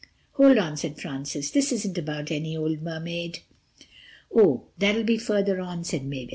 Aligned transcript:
'""Hold 0.37 0.57
on," 0.57 0.77
said 0.77 0.99
Francis, 0.99 1.51
"this 1.51 1.71
isn't 1.71 1.95
about 1.95 2.31
any 2.31 2.57
old 2.57 2.81
Mermaid." 2.81 3.41
"Oh, 4.35 4.63
that'll 4.79 5.03
be 5.03 5.19
further 5.19 5.59
on," 5.61 5.83
said 5.83 6.03
Mavis. 6.05 6.29